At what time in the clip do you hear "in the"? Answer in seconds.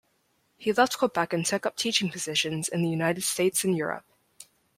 2.67-2.89